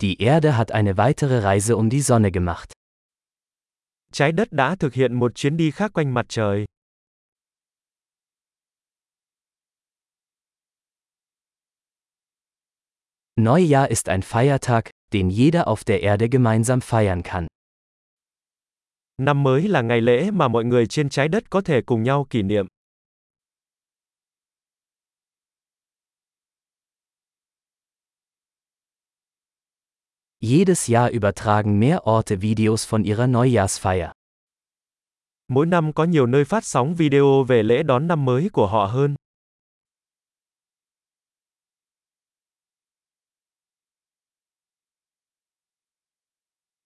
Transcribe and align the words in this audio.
Die 0.00 0.20
Erde 0.20 0.56
hat 0.56 0.72
eine 0.72 0.96
weitere 0.98 1.42
Reise 1.42 1.76
um 1.76 1.88
die 1.88 2.02
Sonne 2.02 2.30
gemacht. 2.30 2.72
Trái 4.12 4.32
đất 4.32 4.52
đã 4.52 4.76
thực 4.76 4.94
hiện 4.94 5.14
một 5.14 5.34
chuyến 5.34 5.56
đi 5.56 5.70
khác 5.70 5.92
quanh 5.94 6.14
mặt 6.14 6.26
trời. 6.28 6.64
Neujahr 13.36 13.88
ist 13.88 14.08
ein 14.08 14.22
Feiertag, 14.22 14.90
den 15.12 15.28
jeder 15.28 15.66
auf 15.66 15.84
der 15.86 16.02
Erde 16.02 16.28
gemeinsam 16.28 16.80
feiern 16.80 17.22
kann. 17.22 17.46
Năm 19.22 19.42
mới 19.42 19.68
là 19.68 19.82
ngày 19.82 20.00
lễ 20.00 20.30
mà 20.30 20.48
mọi 20.48 20.64
người 20.64 20.86
trên 20.86 21.08
trái 21.08 21.28
đất 21.28 21.50
có 21.50 21.60
thể 21.60 21.80
cùng 21.86 22.02
nhau 22.02 22.26
kỷ 22.30 22.42
niệm. 22.42 22.66
Jedes 30.42 30.86
Jahr 30.86 31.10
übertragen 31.10 31.78
mehr 31.78 32.06
Orte 32.06 32.42
Videos 32.42 32.84
von 32.84 33.04
ihrer 33.04 33.26
Neujahrsfeier. 33.26 34.12
Mỗi 35.48 35.66
năm 35.66 35.92
có 35.92 36.04
nhiều 36.04 36.26
nơi 36.26 36.44
phát 36.44 36.64
sóng 36.64 36.94
video 36.94 37.44
về 37.44 37.62
lễ 37.62 37.82
đón 37.82 38.06
năm 38.06 38.24
mới 38.24 38.48
của 38.52 38.66
họ 38.66 38.86
hơn. 38.86 39.14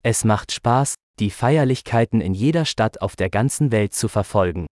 Es 0.03 0.25
macht 0.25 0.51
Spaß, 0.51 0.95
die 1.19 1.31
Feierlichkeiten 1.31 2.21
in 2.21 2.33
jeder 2.33 2.65
Stadt 2.65 3.01
auf 3.01 3.17
der 3.17 3.29
ganzen 3.31 3.71
Welt 3.71 3.93
zu 3.93 4.09
verfolgen. 4.09 4.67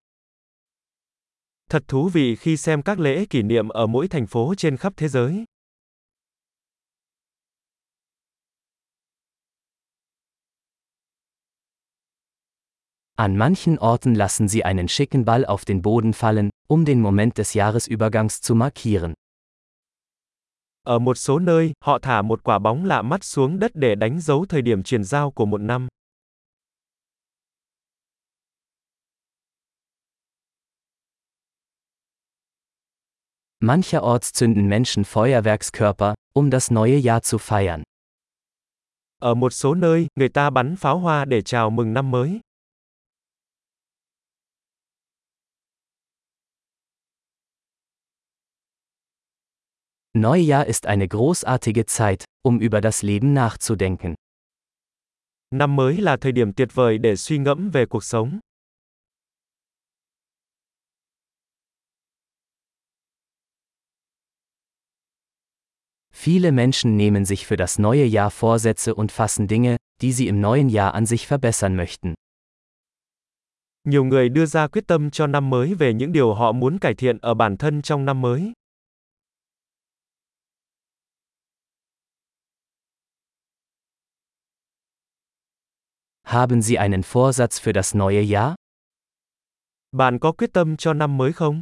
Thật 1.69 1.83
thú 1.87 2.09
vị 2.09 2.35
khi 2.35 2.57
xem 2.57 2.81
các 2.81 2.99
lễ 2.99 3.25
kỷ 3.25 3.41
niệm 3.41 3.69
ở 3.69 3.87
mỗi 3.87 4.07
thành 4.07 4.27
phố 4.27 4.53
trên 4.57 4.77
khắp 4.77 4.93
thế 4.97 5.07
giới. 5.07 5.45
An 13.19 13.35
manchen 13.35 13.77
Orten 13.79 14.15
lassen 14.15 14.47
sie 14.47 14.63
einen 14.63 14.87
schicken 14.87 15.25
Ball 15.25 15.43
auf 15.43 15.65
den 15.65 15.81
Boden 15.81 16.13
fallen, 16.13 16.49
um 16.69 16.85
den 16.85 17.01
Moment 17.01 17.37
des 17.37 17.53
Jahresübergangs 17.53 18.41
zu 18.41 18.55
markieren. 18.55 19.13
Ở 20.83 20.99
một 20.99 21.17
số 21.17 21.39
nơi, 21.39 21.73
họ 21.85 21.99
thả 21.99 22.21
một 22.21 22.43
quả 22.43 22.59
bóng 22.59 22.85
lạ 22.85 23.01
mắt 23.01 23.23
xuống 23.23 23.59
đất 23.59 23.71
để 23.73 23.95
đánh 23.95 24.21
dấu 24.21 24.45
thời 24.49 24.61
điểm 24.61 24.83
chuyển 24.83 25.03
giao 25.03 25.31
của 25.31 25.45
một 25.45 25.61
năm. 25.61 25.87
Mancherorts 33.59 34.31
zünden 34.33 34.69
Menschen 34.69 35.03
Feuerwerkskörper, 35.03 36.13
um 36.33 36.51
das 36.51 36.71
neue 36.71 37.01
Jahr 37.01 37.19
zu 37.19 37.37
feiern. 37.37 37.83
Ở 39.21 39.33
một 39.33 39.53
số 39.53 39.73
nơi, 39.73 40.07
người 40.15 40.29
ta 40.29 40.49
bắn 40.49 40.75
pháo 40.75 40.99
hoa 40.99 41.25
để 41.25 41.41
chào 41.41 41.69
mừng 41.69 41.93
năm 41.93 42.11
mới. 42.11 42.39
Neujahr 50.13 50.65
ist 50.65 50.87
eine 50.87 51.07
großartige 51.07 51.85
Zeit, 51.85 52.25
um 52.43 52.59
über 52.59 52.81
das 52.81 53.03
Leben 53.03 53.33
nachzudenken. 53.33 54.15
Năm 55.55 55.75
mới 55.75 55.97
là 55.97 56.17
thời 56.17 56.31
điểm 56.31 56.53
tuyệt 56.53 56.69
vời 56.73 56.97
để 56.97 57.15
suy 57.15 57.37
ngẫm 57.37 57.69
về 57.69 57.85
cuộc 57.85 58.03
sống. 58.03 58.39
Viele 66.11 66.51
Menschen 66.51 66.97
nehmen 66.97 67.25
sich 67.25 67.45
für 67.45 67.55
das 67.55 67.79
neue 67.79 68.05
Jahr 68.05 68.29
Vorsätze 68.29 68.95
und 68.95 69.11
fassen 69.11 69.47
Dinge, 69.47 69.77
die 70.01 70.11
sie 70.11 70.27
im 70.27 70.41
neuen 70.41 70.69
Jahr 70.69 70.93
an 70.93 71.05
sich 71.05 71.27
verbessern 71.27 71.75
möchten. 71.75 72.13
Nhiều 73.83 74.03
người 74.03 74.29
đưa 74.29 74.45
ra 74.45 74.67
quyết 74.67 74.87
tâm 74.87 75.11
cho 75.11 75.27
năm 75.27 75.49
mới 75.49 75.73
về 75.73 75.93
những 75.93 76.11
điều 76.11 76.33
họ 76.33 76.51
muốn 76.51 76.79
cải 76.79 76.93
thiện 76.93 77.17
ở 77.17 77.33
bản 77.33 77.57
thân 77.57 77.81
trong 77.81 78.05
năm 78.05 78.21
mới. 78.21 78.53
Haben 86.29 86.61
Sie 86.61 86.77
einen 86.77 87.01
Vorsatz 87.01 87.57
für 87.57 87.73
das 87.73 87.95
neue 87.95 88.21
Jahr? 88.21 88.55
Bạn 89.91 90.19
có 90.19 90.31
quyết 90.31 90.53
tâm 90.53 90.77
cho 90.77 90.93
năm 90.93 91.17
mới 91.17 91.33
không? 91.33 91.61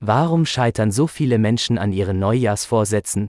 Warum 0.00 0.44
scheitern 0.44 0.90
so 0.92 1.06
viele 1.06 1.38
Menschen 1.38 1.76
an 1.76 1.92
ihren 1.92 2.20
Neujahrsvorsätzen? 2.20 3.26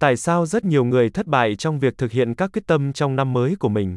Tại 0.00 0.16
sao 0.16 0.46
rất 0.46 0.64
nhiều 0.64 0.84
người 0.84 1.10
thất 1.10 1.26
bại 1.26 1.56
trong 1.56 1.78
việc 1.78 1.98
thực 1.98 2.12
hiện 2.12 2.34
các 2.34 2.50
quyết 2.52 2.66
tâm 2.66 2.92
trong 2.92 3.16
năm 3.16 3.32
mới 3.32 3.56
của 3.56 3.68
mình? 3.68 3.96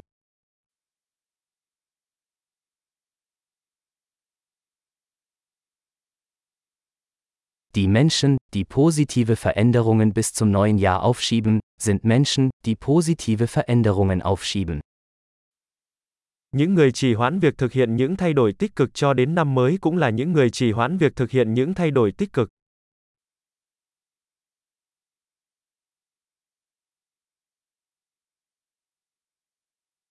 Die 7.77 7.87
Menschen, 7.87 8.37
die 8.55 8.63
positive 8.63 9.35
Veränderungen 9.35 10.11
bis 10.11 10.33
zum 10.33 10.49
neuen 10.49 10.79
Jahr 10.79 11.03
aufschieben, 11.03 11.59
sind 11.79 12.03
Menschen, 12.03 12.49
die 12.65 12.75
positive 12.75 13.45
Veränderungen 13.45 14.23
aufschieben. 14.23 14.81
Những 16.55 16.73
người 16.73 16.91
trì 16.91 17.13
hoãn 17.13 17.39
việc 17.39 17.57
thực 17.57 17.73
hiện 17.73 17.95
những 17.95 18.15
thay 18.15 18.33
đổi 18.33 18.53
tích 18.53 18.75
cực 18.75 18.93
cho 18.93 19.13
đến 19.13 19.35
năm 19.35 19.55
mới 19.55 19.77
cũng 19.81 19.97
là 19.97 20.09
những 20.09 20.31
người 20.33 20.49
trì 20.49 20.71
hoãn 20.71 20.97
việc 20.97 21.15
thực 21.15 21.31
hiện 21.31 21.53
những 21.53 21.73
thay 21.73 21.91
đổi 21.91 22.11
tích 22.11 22.33
cực. 22.33 22.49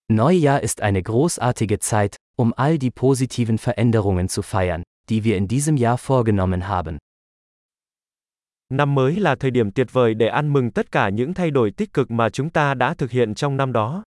Neujahr 0.08 0.60
ist 0.62 0.80
eine 0.80 1.02
großartige 1.02 1.78
Zeit, 1.80 2.16
um 2.36 2.52
all 2.56 2.78
die 2.78 2.90
positiven 2.90 3.58
Veränderungen 3.58 4.28
zu 4.28 4.42
feiern, 4.42 4.82
die 5.08 5.24
wir 5.24 5.36
in 5.36 5.48
diesem 5.48 5.76
Jahr 5.76 5.98
vorgenommen 5.98 6.68
haben. 6.68 6.98
Năm 8.68 8.94
mới 8.94 9.16
là 9.16 9.34
thời 9.34 9.50
điểm 9.50 9.70
tuyệt 9.70 9.86
vời 9.92 10.14
để 10.14 10.26
ăn 10.28 10.52
mừng 10.52 10.70
tất 10.70 10.92
cả 10.92 11.08
những 11.08 11.34
thay 11.34 11.50
đổi 11.50 11.70
tích 11.70 11.92
cực 11.92 12.10
mà 12.10 12.30
chúng 12.30 12.50
ta 12.50 12.74
đã 12.74 12.94
thực 12.94 13.10
hiện 13.10 13.34
trong 13.34 13.56
năm 13.56 13.72
đó. 13.72 14.04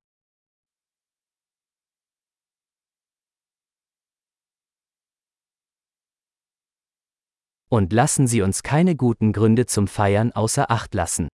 Und 7.70 7.94
lassen 7.94 8.28
Sie 8.28 8.40
uns 8.40 8.64
keine 8.64 8.94
guten 8.97 9.31
Gründe 9.31 9.64
zum 9.64 9.86
Feiern 9.86 10.30
außer 10.31 10.66
Acht 10.66 10.96
lassen. 10.96 11.28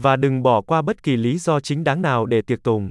Và 0.00 0.16
đừng 0.16 0.42
bỏ 0.42 0.62
qua 0.62 0.82
bất 0.82 1.02
kỳ 1.02 1.16
lý 1.16 1.38
do 1.38 1.60
chính 1.60 1.84
đáng 1.84 2.02
nào 2.02 2.26
để 2.26 2.42
tiệc 2.42 2.62
tùng. 2.62 2.90